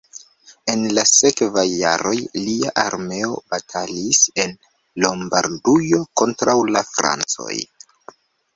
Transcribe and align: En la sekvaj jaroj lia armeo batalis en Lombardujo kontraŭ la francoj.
En 0.71 0.85
la 0.97 1.01
sekvaj 1.09 1.65
jaroj 1.81 2.13
lia 2.45 2.71
armeo 2.85 3.37
batalis 3.53 4.23
en 4.47 4.57
Lombardujo 5.07 6.03
kontraŭ 6.23 6.59
la 6.75 6.87
francoj. 6.97 7.63